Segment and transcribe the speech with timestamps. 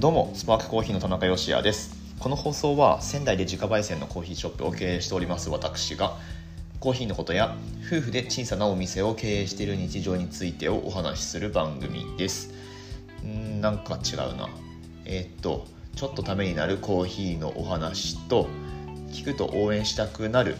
[0.00, 1.94] どうもスパークコーヒーの田中芳也です。
[2.20, 6.16] この放送は仙台で自家焙煎のコーヒーショップを経営しております私が
[6.78, 7.54] コーヒーのことや
[7.86, 12.50] 夫婦で小さなお店を経営している日常についてをお話しする番組です。
[13.26, 14.48] んなんか違うな。
[15.04, 18.48] えー、っとちょっとためになるコーヒーのお話と
[19.10, 20.56] 聞くと応援したくなる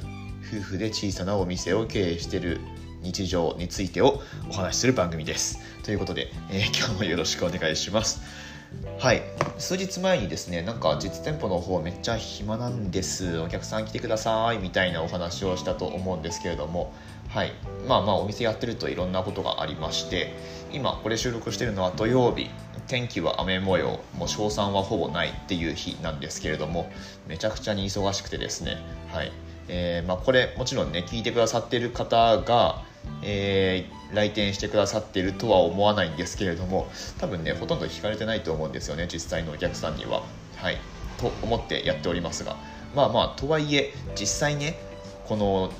[0.54, 2.60] 夫婦で小さなお店を経営している
[3.00, 4.20] 日常についてを
[4.50, 5.60] お話しする番組です。
[5.82, 8.50] ということで、えー、今日もよろしくお願いします。
[8.98, 9.22] はい。
[9.58, 13.38] 数日前にですねなんか実店舗の方めっちゃ暇なんです。
[13.38, 14.58] お客さん来てください。
[14.58, 16.92] みたいなお話をしたと思うんですけれども。
[17.28, 17.52] はい。
[17.88, 20.34] まあまあお店やってるといろんなことがありまして。
[20.72, 22.50] 今これ収録してるのは土曜日。
[22.88, 24.00] 天気は雨模様。
[24.16, 26.90] もう賞賛はほぼないっていう日なんですけれども。
[27.26, 28.76] めちゃくちゃに忙しくてですね。
[29.12, 29.32] はい。
[29.68, 32.82] えー、まあ、これもちろんね聞いてくださってる方が
[33.22, 40.22] えー、来店してくださっているとは思わないんですけれども多分ねほとんど聞かれてないと思うんですよね実際のお客さんには。
[40.56, 40.78] はい。
[41.18, 42.56] と思ってやっておりますが。
[42.94, 44.78] まあまあとはいえ実際ね
[45.26, 45.72] この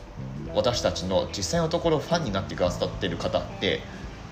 [0.55, 3.81] 私たちの実際のところファンになってくださってる方って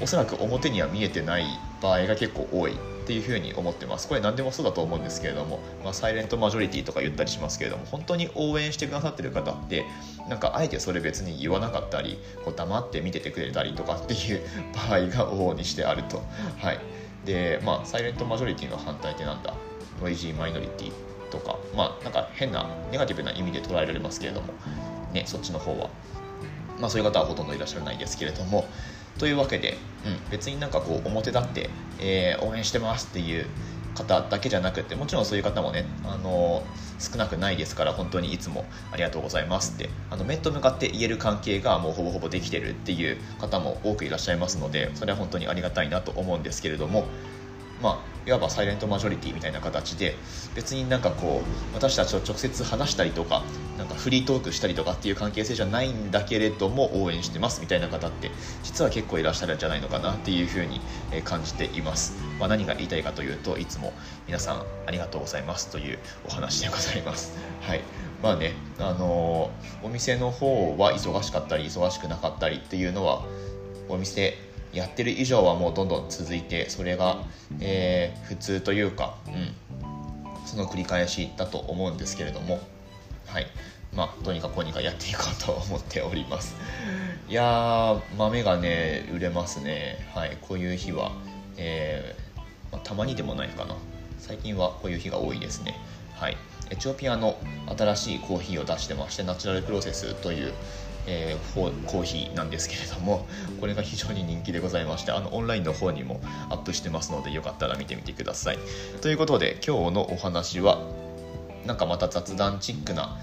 [0.00, 1.44] おそらく表には見えてない
[1.82, 2.76] 場合が結構多い。
[3.08, 4.06] っていうふうに思ってます。
[4.06, 9.86] これ何でもそうだと思うんですけれども、まあ、サイレントマジョリティとか言ったりしますけれども本当に応援してくださってる方って
[10.28, 14.42] なんかあえてそれ別に言わなかったりこう黙って見ててくれたりとかっていう
[14.90, 16.22] 場合が往々にしてあると。
[16.58, 16.80] はい。
[17.24, 19.54] でまあサイレントマジョリティの反対ってなんだ？
[20.02, 20.92] ノイジーマイノリティ
[21.30, 21.56] とか。
[21.74, 24.52] まあなんか変なネガティブな意味で捉えられますけれども。
[25.14, 25.88] ねそっちの方は。
[26.78, 28.68] まあそういう方はほとんどいらっしゃらないですけれども。
[29.18, 33.46] というわけで、うん、別になんかこう表立って、えー、応援してますっていう
[33.94, 47.06] 方だけじゃなくてもちろんそういう方もね、あのー、少なくないですから本当にいつもありがとうございますってあの面と向かって言える関係がもうほぼほぼできてるっていう方も多くいらっしゃいますのでそれは本当にありがたいなと思うんですけれども
[47.82, 50.14] まあいわばサイレントマジョリティみたいな形で
[50.54, 53.42] 別になんかこう私たちと直接話したりとか
[53.78, 58.30] なんかフリートークしたりとかっていう関係性じゃないんだけれども応援してますみたいな方って
[58.64, 60.82] 実は結構いらっしゃるんじゃないのかなっていうふうに
[61.24, 63.94] 感じています、まあ、何が言いたいかというといつも
[64.26, 67.38] 皆さんありがとうございますというお話でございます。
[67.62, 67.80] はい。
[68.22, 73.24] まあねあのー、お店の方は忙しかったり忙しくなかったりっていうのは
[73.88, 77.24] お店やってる以上はもうどんどん続いてそれが、
[77.60, 82.60] えー、普通というか、うん、その繰り返しだと思うんですけれども。
[83.26, 83.46] はい。
[83.94, 86.56] まあとにかくこうにかやっていこうと思っております。
[87.28, 90.10] いや豆がね売れますね。
[90.14, 90.36] はい。
[90.40, 91.12] こういう日は、
[91.56, 92.38] えー、
[92.72, 93.76] まあ、たまにでもないかな。
[94.18, 95.76] 最近はこういう日が多いですね。
[96.14, 96.36] はい。
[96.70, 97.38] エチオピアの
[97.78, 100.52] 新しいコーヒーを出してましてナチュラルプロセスという、
[101.10, 103.26] えー、コーヒーなんですけれども
[103.60, 106.20] これが非常に人気でございましてあのオンラインの方にも
[106.50, 108.58] アップしてますのでよかったら見てみてください。
[109.00, 110.86] ということで今日のお話は
[111.64, 113.18] なんかまた雑談チックな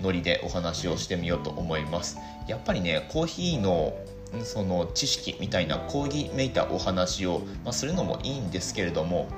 [0.00, 2.18] ノリでお話をしてみようと思います。
[2.48, 3.94] やっぱりねコーヒーの
[4.42, 9.28] その知識みたいな講義めいたお話を、まあ、するのもいいんですけれども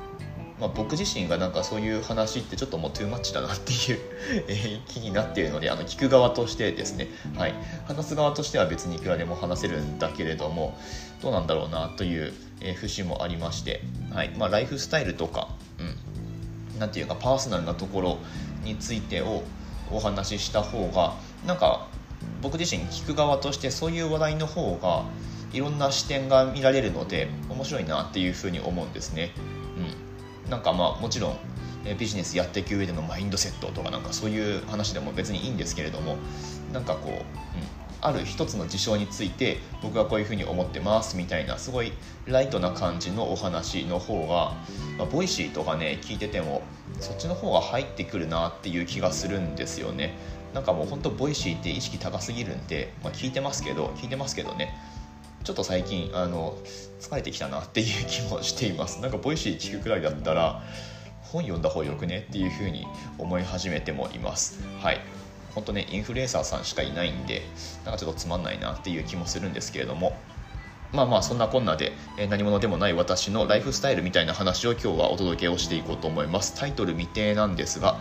[0.61, 4.01] まあ、僕自身がなんかそういう話ってちょっともうトゥーマッチだなっていう
[4.49, 7.55] え気になっているのであの聞く側としてですね、はい、
[7.87, 10.77] 話す側としては別にいくらでも話せるんだけれども
[11.23, 13.83] どうなんだろうなという、え節もありまして、
[14.13, 14.31] はい。
[14.31, 15.49] まあ、ライフスタイルとか、
[15.79, 18.19] うん、なていうかパーソナルなところ
[18.65, 19.43] についてを
[19.91, 21.15] お話しした方が
[21.47, 21.89] なんか
[22.43, 25.05] 僕自身聞く側としてそういう話題の方が
[25.53, 29.33] いろんな視点が見られるので面白いなっていうふうに思うんですね。
[29.77, 30.09] うん。
[30.51, 31.39] なんかまあもちろん
[31.99, 36.17] ビジネスやっていく上でのマインドセットとかなんかそういう話でも別にいいんですけれども
[36.73, 37.23] なんかこう、うん、
[38.01, 41.93] ある一つの事象について僕はこういうふうに思ってますみたいなすごい
[42.27, 44.55] ライトな感じのお話の方が、
[44.99, 46.63] まあ、ボイシーとかね聞いてても
[47.01, 50.17] そっちの方が入ってくるなっていう気がするんですよね。
[50.55, 54.75] なんかもうほんとボイシーって意識高すぎるんで、まあ、聞いてますけど聞いてますけどね。
[55.45, 56.59] ちょっと最近あの
[57.01, 59.01] 疲れてきたなっていう気もしています。
[59.03, 60.63] なんかボイシー聞くくらいだったら
[61.23, 62.87] 本読んだ方がよくねっていうふうに
[63.19, 64.61] 思い始めてもいます。
[64.81, 65.01] はい。
[65.55, 67.43] 本当ねインフルエンサーさんしかいないんで
[67.85, 70.17] なんかちょっとつまんないなっていう気もするんですけれども。
[70.93, 76.55] まあまあそんなこんなで、え何者でもない私のライフスタイルみたいな話を今日はお届けをしていこうと思います。
[76.55, 78.01] タイトル未定なんですが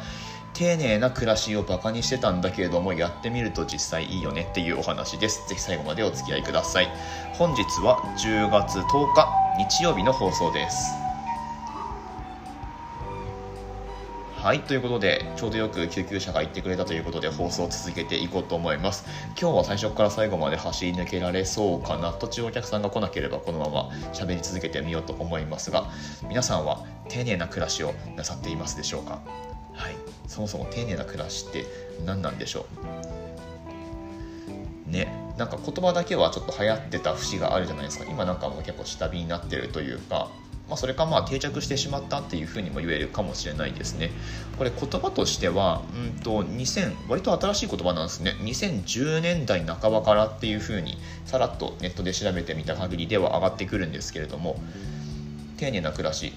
[0.58, 5.48] 丁寧な暮らしをバカにしてたんだけれどもやってみると実際いいよねっていうお話です。
[5.48, 6.90] ぜひ最後までお付き合いください。
[7.34, 9.28] 本日は10月10日
[9.60, 10.94] 日曜日の放送です。
[14.36, 19.06] はいということでちょうどよく救急車が行ってくれたということで放送を続けていこうと思います。
[19.40, 25.92] 今日は最初から最後まで走り抜けられそうかな途中お客さんが来なければこのまま喋り続けてみようと思いますが
[26.28, 29.22] 皆さんは丁寧な暮らしをなさっていますでしょうか？
[30.28, 31.66] そもそも丁寧な暮らしって
[32.06, 32.66] 何なんでしょ
[34.88, 34.92] う？
[34.92, 35.08] ね
[35.38, 40.30] なんか言葉だけはちょっと流行ってた節があるじゃないですか今なんかもう結構下火になってるというか
[40.68, 44.12] まあ、それかまあ定着してしまったっていうふうにも言えるかもしれないですね。
[44.58, 48.36] これ言葉としては、うんと2000割と新しい言葉なんですね。
[48.42, 54.60] 2010年代半ばからっていうふうにさらっとネットで調べてみた限りでは上がってくるんですけれども、
[55.56, 56.34] 丁寧な暮らし、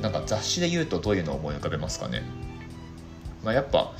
[0.00, 2.22] なんか雑誌で言うとどういうのを思い浮かべますかね？
[3.44, 3.92] まあ、やっぱ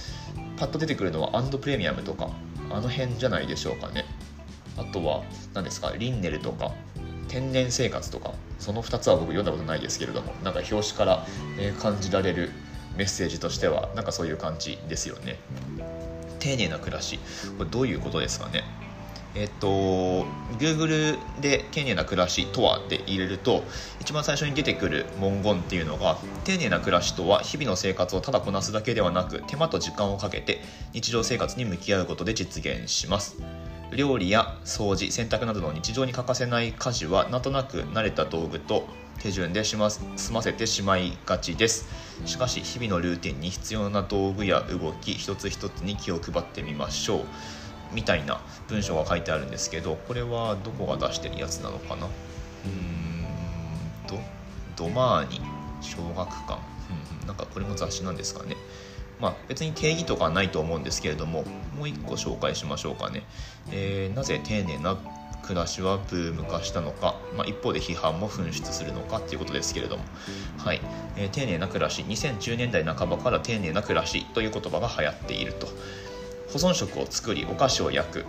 [0.57, 2.31] パッと出てくるのはアンドプレミアムとか
[2.71, 4.05] あの辺じゃないでしょうかね。
[4.77, 5.23] あとは
[5.55, 6.73] 何ですかリンネルとか
[7.29, 11.27] 天然生活とかその2つは僕読んだことないですけれどもなんか表紙から、
[11.59, 12.51] え感じられる
[12.97, 15.39] メッセージとしてはなんかそういう感じですよね。
[16.41, 17.19] 丁寧な暮らし。
[17.57, 18.65] これどういうことですかね。
[19.39, 20.27] えっと
[20.59, 23.63] Google で丁寧な暮らしとはで入れると
[24.01, 30.61] 一番最初に出てくる文言っていうのが丁寧な暮らしとは日々の生活をただこなすだけではなく手間と時間をかけて
[30.93, 33.37] 日常生活に向き合うことで実現します。
[33.95, 38.87] 料理や掃除洗濯などの日常に欠かせない家事はなんとなく慣れた道具と
[39.23, 41.89] 手順で済ませてしまいがちです。
[42.25, 47.27] しかし日々のルーティンに必要な道具や動き一つ一つに気を配ってみましょう。
[47.93, 52.07] みたいな文章が書いてあるんですけどこれはどこが出してるやつなのかな？
[52.07, 54.19] うーんと
[54.77, 55.41] ドマーニ
[55.81, 56.59] 小学館、
[57.21, 58.57] うん、なんかこれも雑誌なんですかね。
[59.21, 61.45] まあ、別に定義とかはないと思うんですけれども
[61.77, 63.25] もう一個紹介しましょうかね、
[63.73, 64.97] えー、なぜ丁寧な
[65.43, 70.05] 暮らしはブーム化したのか、まあ、一方で批判も噴出するのかっていうことですけれども、
[70.59, 70.81] はい。
[71.17, 72.03] えー、丁寧な暮らし。
[72.03, 75.69] 2010年代半ばから丁寧な暮らしという言葉が流行っていると。
[76.53, 78.25] 保存食を作りお菓子を焼く、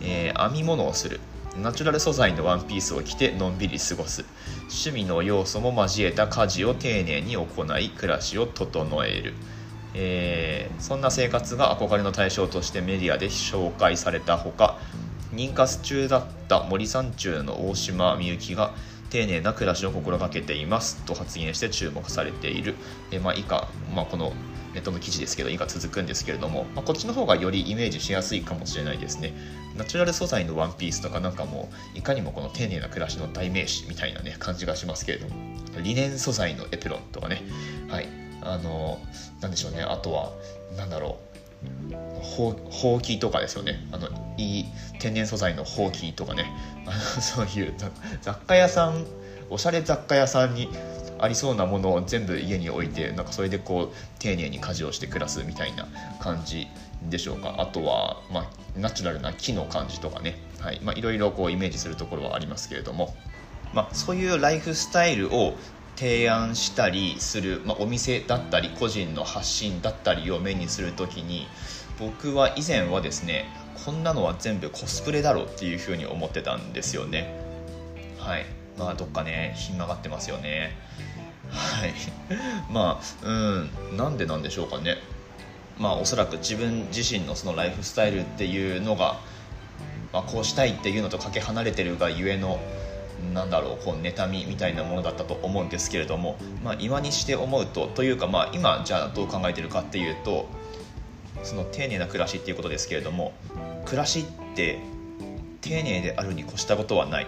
[0.00, 1.20] えー、編み物をする。
[1.60, 4.24] ナチュラル素材のワンピースを着てのんびり過ごす。
[4.72, 9.34] 趣味の要素も交えた家事を丁寧に行い暮らしを整える、
[9.94, 14.78] えー、そんな生活が憧れの対象としてメディアで紹介されたほか
[15.32, 18.74] 妊活中だった森三中の大島美幸が
[19.10, 22.74] 丁寧な暮らしを心がけていますと発言して注目されている、
[23.10, 24.32] えー、まあ、以下、まあ、この
[24.74, 29.32] ネットの記事ですけど、以下続くんですけれども、まあ、こっちの方がよりイメージしやすいかもしれないですね。
[29.76, 35.34] ナチュラル素材のワンピースとかなんかもう、いかにもこの丁寧な暮らしの代名詞みたいなね、感じがしますけれども、
[35.82, 37.42] リネン素材のエプロンとかね、
[37.88, 38.08] はい、
[38.42, 39.00] あの、
[39.40, 40.32] なんでしょうね、あとは、
[40.76, 41.32] なんだろう、
[42.32, 43.86] ほうきとかですよね。
[43.92, 44.64] あのいい
[44.98, 46.46] 天然素材のほうきとかね。
[46.86, 47.74] あのそういう
[48.20, 49.04] 雑貨屋さん
[49.50, 50.68] おしゃれ雑貨屋さんに
[51.22, 55.86] ありそうなものを全部家に置いてなんかそれでこう丁寧に家事をして暮らすみたいな
[56.20, 56.66] 感じ
[57.08, 57.54] でしょうか。
[57.58, 58.46] あとは、まあ、
[58.76, 60.80] ナチュラルな木の感じとかね、はい。
[60.82, 63.14] まあ、いろいろこうイメージするところはありますけれども、
[63.72, 65.54] まあ、そういうライフスタイルを
[65.96, 71.46] 提案したりする、まあ、お店だったり個人の発信だったりを目にする時に
[71.98, 73.46] 僕は以前はですね
[73.84, 77.38] こんなのは全部コスプレだろうっていうふうに思ってたんですよね。
[78.18, 78.46] はい。
[78.78, 80.76] まあどっかねひん曲がってますよね。
[81.52, 81.94] はい。
[82.70, 84.96] まあうんなんでなんでしょうかね。
[85.78, 89.20] まあおそらく自分自身のそのライフスタイルっていうのが、
[90.12, 92.60] まあ、こうしたいっていうのとかけ離れてるがゆえの
[93.34, 100.48] なんだろうこう妬みみたいなものだったと思うんですけれども、まあ、今にして思うとというか、まあ、今じゃあどう考えてるかっていうと
[101.42, 103.32] その丁寧な暮らしっていうことですけれども
[103.84, 104.78] 暮らしって
[105.60, 107.26] 丁寧であるに越したことはない。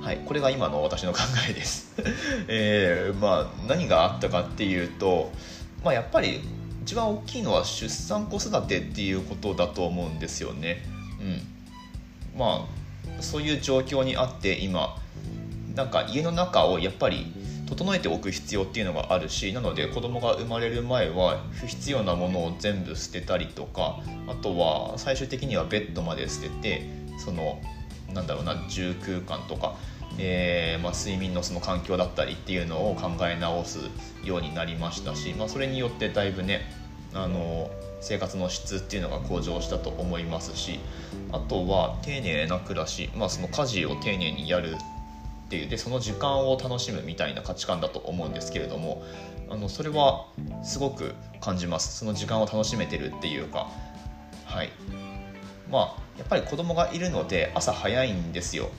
[0.00, 1.92] はい、これが今の私の考えです、
[2.48, 5.30] えー、まあ、何があったかっていうと、
[5.84, 6.40] まあ、やっぱり
[6.82, 10.82] 一番大きいのは出産子育てっていうことだと思うんですよね。
[11.20, 14.96] うん、まあそういう状況にあって今
[15.74, 17.32] なんか家の中をやっぱり
[17.66, 26.82] 整えておく必要っていうのがあるしなので子供が生まれる前は不必要なものを全部捨てたりとかあとは最終的にはベッドまで捨てて
[27.24, 27.60] その
[28.14, 29.76] なんだろうな住空間とか、
[30.18, 33.78] えー、まあ、睡眠のその環境だったりっていうのを考え直す
[34.24, 36.60] ようになりましたし、まあ、それによってだいぶね
[37.14, 40.80] あの生活の質っていうのが向上したと思いますし
[41.32, 44.76] あとは丁寧な暮らし、まあ、その家事を丁寧にやる
[45.46, 49.02] っていうでその時間を楽しむみたいな価値観だと思うんですけれども
[49.50, 50.28] あのそれは
[50.62, 51.98] すごく感じます。
[51.98, 53.68] その時間を楽しめてるっていうか
[54.44, 54.70] はい。
[55.70, 58.70] まあやっぱり子供がいるので朝早いんですよ。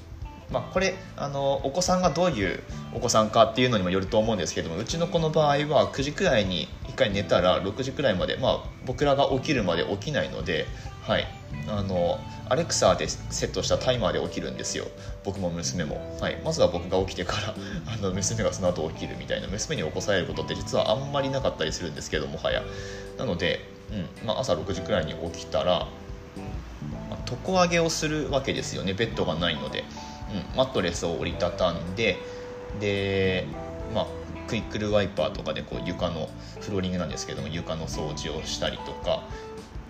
[0.52, 2.60] まあ、これあのお子さんがどういう
[2.94, 10.68] お子さんかっていうのにもよると思うんですけどもうちの子の場合は9時くらいに1回寝たら6時くらいまで、まあ、僕らが起きるまで起きないので
[11.02, 11.28] はい。
[11.68, 14.86] あのアレクサでセットしたタイマーで起きるんですよ。
[15.24, 17.56] 僕も娘も、はい、まずは僕が起きてから
[17.94, 19.48] あの娘がその後起きるみたいな。
[19.48, 22.64] 娘に起こされることって実はあんまりなかったりするんですけどもはや
[23.18, 24.28] なので、うん。
[24.28, 25.88] まあ、朝6時くらいに起きたら、
[27.32, 28.94] 床上げをするわけですよね。
[28.94, 29.86] ベッドがないので、
[30.52, 32.18] うん、マットレスを折りたたんで
[32.80, 33.48] で
[33.94, 34.08] まあ
[34.48, 39.24] クイックルワイパーとかでこう床のフローリングなんですけども床の掃除をしたりとか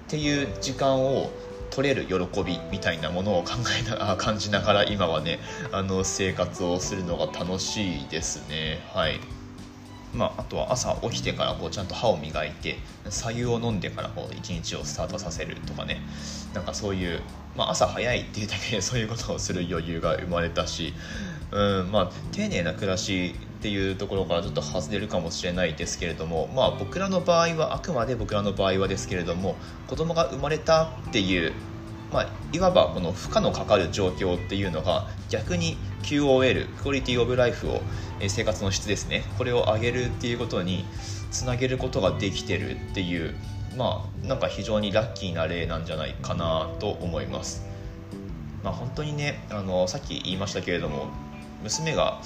[0.08, 1.32] っていう時間を
[1.72, 5.40] 取れる喜びみたいなものを考えな 感じながら今はね
[5.72, 8.86] あの生活をするのが楽しいですね。
[8.94, 9.20] はい。
[10.14, 12.78] まあ、あとは朝起きてからこうちゃんと歯を磨いて
[13.10, 16.02] 白湯を飲んでからこう一日をスタートさせるとかね。
[16.54, 17.22] なんかそういう、
[17.56, 20.94] まあ、朝早いっていうだけで そういうことをする余裕が生まれたし、
[21.52, 29.56] うんまあ、丁寧な暮らしっていうところからちょっと外れるかもしれないですけれども、まあ、僕らの場合はあくまで僕らの場合はですけれども
[29.88, 31.54] 子供が生まれたっていう
[32.12, 37.82] まあ、いわばこの負荷のかかる状況っていうのが逆に QOL クオリティオブライフを
[38.28, 40.86] 生活の質ですねこれを上げるっていうことに
[41.32, 43.34] つなげることができてるっていう
[43.78, 47.66] まあなんか非常にラッキーな例なんじゃないかなと思います。
[48.64, 51.08] まあ、本当にねあのさっき言いましたけれども
[51.64, 52.22] 娘が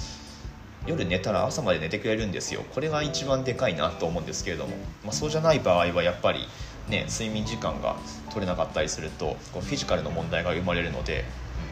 [0.86, 6.40] 夜寝たら朝まで寝てくれるんですよこれが一番でかいなと思うんですけれども、まあ、そうじゃない場合はやっぱり
[6.88, 7.96] ね睡眠時間が
[8.30, 11.24] 取れなかったりするとこうフィジカルの問題が生まれるので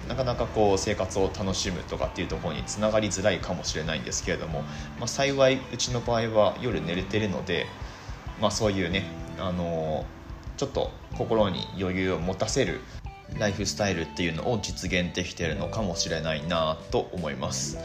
[0.08, 4.62] なかなかこう生活を楽しむとかっていうところにつながりづらいかもしれないんですけれども、
[4.98, 7.66] まあ、幸いうちの場合は夜寝れてるので、
[8.40, 9.04] まあ、そういうね、
[9.38, 12.80] あのー、ちょっと心に余裕を持たせる
[13.38, 17.78] ライフスタイルっていうのを実現できてるのかもしれないなと思います。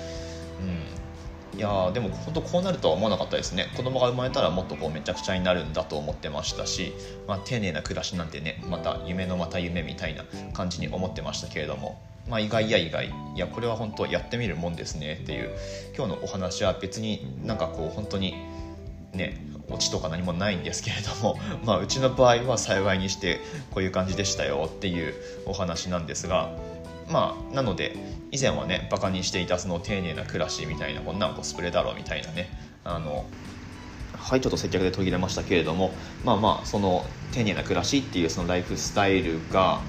[1.64, 1.70] うん。
[1.70, 3.68] いやでも本当こうなるとは思わなかったですね。
[3.76, 6.94] 子供が生まれたらもっとこうめちゃくちゃになるんだと思ってましたし、
[7.28, 10.24] まあ、丁寧な暮らしなんてねまた夢のまた夢みたいな
[10.54, 13.08] 感じに思ってましたけれども、まあ、意外や意外。
[13.36, 15.52] いやこれは本当やってみるもんですねっていう
[15.96, 18.36] 今日のお話は別になんかこう本当に
[19.14, 23.40] ねオチとか何もないんですけれども、 まあ、うちの場合は幸いにして
[23.72, 25.14] こういう感じでしたよっていう
[25.46, 26.50] お話なんですが
[27.10, 27.96] まあなので
[28.32, 32.50] 以前はねバカにしていたその丁寧な暮らしみたいなこんなんコスプレだろうみたいなね
[32.84, 33.26] あの
[34.14, 39.82] はいちょっと接客で途切れましたけれどもまあまあその丁寧な暮らしっていうそのライフスタイルが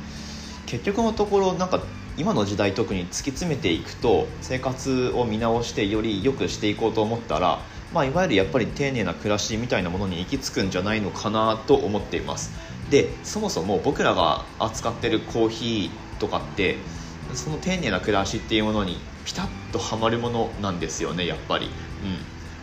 [0.67, 1.83] 結局のところなんか
[2.17, 7.61] 今の時代特に突き詰めていくと生活を見直してより良くしていこうと思ったら、
[7.93, 12.53] まあ、いわゆるやっぱり丁寧な暮らしみたいなものに行き着くんじゃないのかなと思っています。
[12.91, 16.79] でそもそも僕らが扱ってるコーヒーとかって
[17.35, 21.67] その丁寧な暮らしっていうものにピタッとはまるものなんですよねやっぱり。
[21.67, 21.71] うん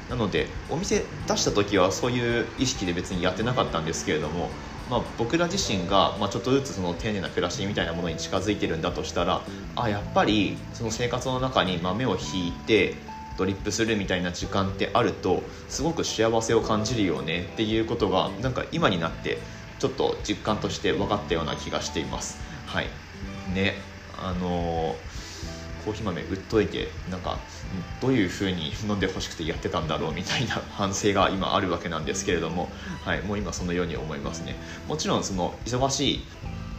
[0.10, 4.50] なのでお店出した時はそういう意識で別にやってなかったんですけれども、
[4.90, 9.44] まあ、僕ら自身が、まあ、ちょっとずつその丁寧な暮らしみたいなものに近づいてるんだとしたら
[9.76, 12.96] あやっぱりその生活の中に豆をひいて
[13.38, 19.40] ドリップするみたいな時間ってあるとすごく幸せを感じるよねっていうことがなんか今になって
[19.78, 22.40] ちょっと実感として分かったような気がしています。
[22.66, 22.88] はい
[23.54, 23.76] ね
[24.20, 24.96] あの
[25.86, 27.40] コーヒー豆売っといてなんか
[28.02, 32.70] どういう風に飲んでほしくてやってたんだろうみたいな 反省が今あるわけなんですけれども、
[33.06, 34.56] はい、もう今そのように思いますね。
[34.88, 36.26] もちろんその忙しい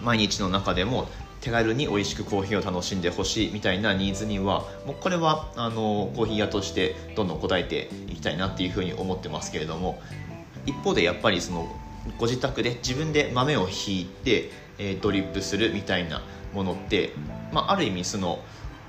[0.02, 1.08] 毎日の中でも
[1.40, 10.02] 手軽に美味しくコーヒーを楽しんでほしいみたいなニーズにはもうこれはあのコーヒー屋としてどんどん応えていきたいなっていうふうに思ってますけれども
[10.66, 11.74] 一方でやっぱりその
[12.18, 16.22] ご自宅で自分で豆をひいて、え、ドリップするみたいな
[16.58, 17.12] ものって、
[17.52, 18.40] まあ、ある意味その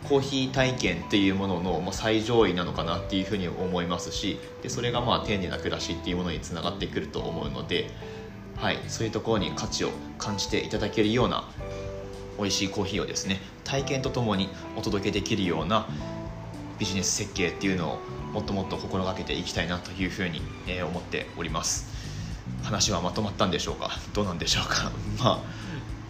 [0.08, 7.92] コーヒー体験っていうものの、ま最上位なのかなっていうふうに思いますしでそれがまあ丁寧な暮らしっていうものにつながってくると思うので、
[8.58, 11.44] はい、そういうところに価値を感じていただけるような
[12.38, 15.88] 美味しいコーヒーをですね体験とともにお届けできるような
[16.80, 18.00] ビジネス設計っていうのを
[18.34, 20.42] もっともっと心がけていきたいなというふうに
[20.84, 21.88] 思っております。
[22.64, 23.92] 話はまとまったんでしょうか？
[24.14, 24.92] どうなんでしょうか？
[25.20, 25.40] まあ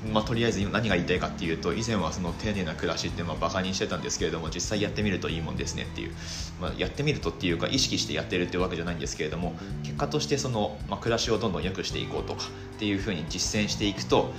[0.08, 6.14] まあ、とりあえず何が言いたいかっていうと以前はその丁寧な暮らしってまあバカにしてたんですけれども実際やってみるといいもんですねっていう、
[6.62, 12.44] まあ、やってみるとっていうか意識してやってるっていうわけじゃないんですけれども結果としてその、まあ、暮らしをどんどん良くしていこうとか
[12.76, 14.32] っていうふうに実践していくと、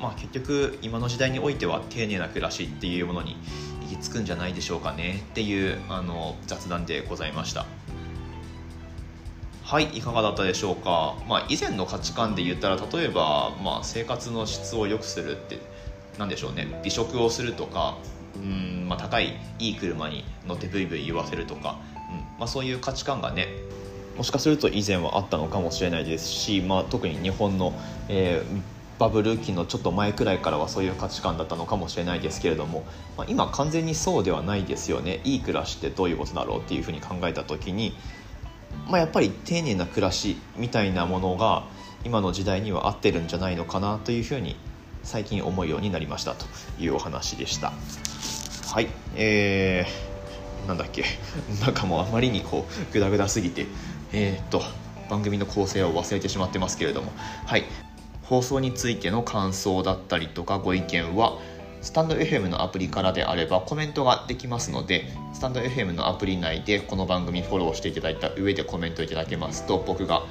[0.00, 3.36] まあ、結局今の時代においては丁寧な暮らしっていうものに
[3.82, 7.66] 行き着くんじゃないでしょうかねっていうあの雑談でございました。
[9.66, 15.58] はいいかがだったでしょうか、まあ、以前の価値観で言ったら例えば、まあ、生活の質を良くするって
[16.20, 16.80] 何でしょうね。
[16.84, 17.96] 美食をするとか
[18.36, 21.80] うん、まあ、高いいい車に乗ってブイブイ言わせるとか、
[22.12, 23.48] うんまあ、そういう価値観がね
[24.16, 27.72] もしかすると以前はあったのかもしれないですし、まあ、特に日本の、
[28.08, 32.86] えーバブル期のちょっと前くらいからはそういう価値観だったのかもしれないですけれども、
[33.18, 35.20] まあ、今完全にそうではないですよね。
[35.24, 37.94] いい暮らしってどういうことだろうっていうふうに考えた時に、
[38.88, 41.64] まあ、やっぱり丁寧な暮らしみたいなものが
[42.04, 44.56] 今の時代には合ってるんじゃないのかなというふうに
[45.02, 46.46] 最近思うようになりましたと
[46.78, 47.72] いうお話でした。
[48.72, 48.88] はい。
[49.16, 51.04] えー、なんだっけ？
[51.62, 53.66] なんかもうあまりにこうグダグダすぎて。
[54.12, 54.62] えー、っと
[55.10, 57.12] 番組の構成を忘れてしまってますけれども。
[57.44, 57.64] はい。
[58.22, 61.38] 放送についての感想だったりとかご意見は
[61.86, 70.24] スタンド FM のアプリからであればコメントができますのでスタンド FM のアプリ内でこの番組フォローしていただいた上でコメントいただけますと僕が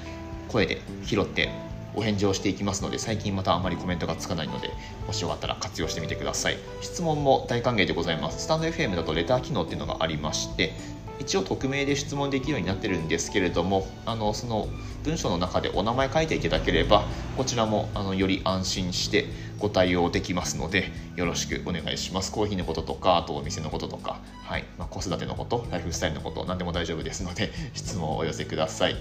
[0.50, 1.50] 声で拾って
[1.96, 4.70] お返事をしていきますので最近またあまりコメントがつかないので
[5.08, 6.58] もしよかったら活用してみてください。
[6.82, 8.44] 質問も大歓迎でございます。
[8.44, 10.74] スタンド FM だとレター機能っていうのがありまして
[11.20, 14.68] 一応匿名で質問できるようになってるんですけれどもあのその
[15.04, 17.06] 文章の中でお名前書いていただければ
[17.38, 19.28] こちらもあのより安心して
[19.60, 22.32] ご対応できますのでよろしくお願いします。
[22.32, 24.66] コーヒーのこととかあとお店のこととか、はい。
[24.78, 28.96] まあ、子育てのことライフスタイルのこと何でも大丈夫ですので 質問をお寄せください。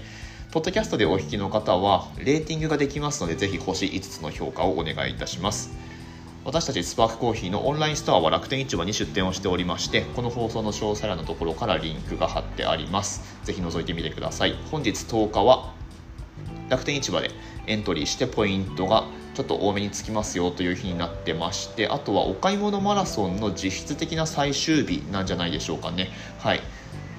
[0.51, 5.71] ポッドキャストでお聞きの方はレーティングができますのでぜひ星5つの評価をお願いいたします。
[6.45, 13.39] 私たちスパークコーヒーのオンラインストアは楽天市場に出店をしておりましてこの放送の詳細欄のところからリンクが貼ってあります。
[13.43, 14.53] ぜひ覗いてみてください。
[14.69, 15.73] 本日10日は
[16.69, 17.31] 楽天市場で
[17.65, 26.11] エントリーしてポイントがちょっと多めにつきますよという日になってましてあとはお買い物マラソンの実質的な最終日なんじゃないでしょうかね。
[26.37, 26.61] はい。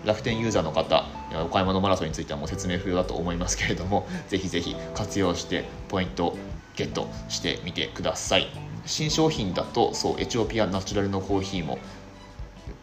[0.04, 1.04] 楽天ユーザーの方
[1.44, 6.36] お買い物マラソンについてはもう説明不要だと思いますけれどもぜひぜひ活用してポイント
[6.76, 8.65] ゲットしてみてください。
[8.86, 11.78] 新商品だとそうエチオピアナチュラルのコーヒーも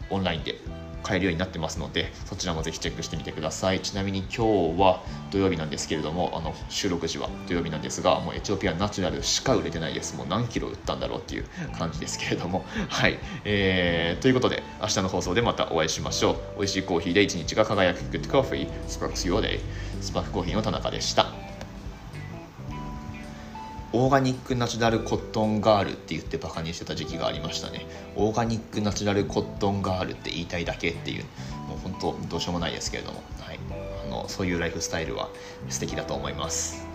[0.10, 0.56] オンラインで
[1.04, 3.82] 買えるようになってますのでそちらもぜひチェックしてみてください。
[3.82, 10.16] ちなみに今日は土曜日なんですけれどもあの収録時は土曜日なんですがもうエチオピアナチュラルしか売れてないです。
[10.16, 11.46] もう何キロ売ったんだろうっていう
[11.78, 12.66] 感じですけれども。
[12.88, 13.20] はい。
[13.44, 16.36] えー、ということで明日の放送でまたお会いしましょう。
[16.58, 18.00] 美味しいコーヒーで一日が輝く。
[18.04, 19.60] Good Coffee Sparks Your Day
[20.02, 21.43] スパークコーヒーの田中でした。
[23.96, 27.86] オーガニックナチュラルコットンガールって言ってバカにしてた時期がありましたね。
[28.16, 31.24] オーガニックナチュラルコットンガールって言いたいだけっていう。
[31.68, 33.60] もう本当どうしようもないですけれども、はい、
[34.06, 35.30] あのそういうライフスタイルは
[35.70, 36.93] 素敵だと思います。